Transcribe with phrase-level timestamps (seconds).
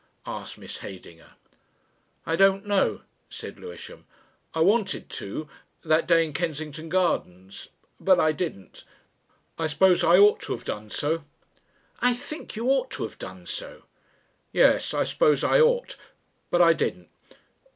[0.25, 1.33] asked Miss Heydinger.
[2.25, 4.07] "I don't, know," said Lewisham.
[4.51, 5.47] "I wanted to
[5.83, 7.67] that day, in Kensington Gardens.
[7.99, 8.83] But I didn't.
[9.59, 11.23] I suppose I ought to have done so."
[11.99, 13.83] "I think you ought to have done so."
[14.51, 15.97] "Yes, I suppose I ought...
[16.49, 17.09] But I didn't.